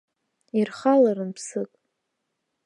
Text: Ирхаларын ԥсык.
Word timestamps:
Ирхаларын 0.59 1.31
ԥсык. 1.35 1.71